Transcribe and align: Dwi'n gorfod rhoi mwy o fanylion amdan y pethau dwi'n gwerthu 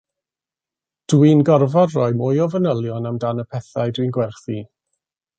Dwi'n 1.13 1.43
gorfod 1.49 1.91
rhoi 1.97 2.15
mwy 2.21 2.41
o 2.45 2.47
fanylion 2.53 3.05
amdan 3.09 3.43
y 3.43 3.45
pethau 3.51 3.93
dwi'n 3.99 4.15
gwerthu 4.17 4.57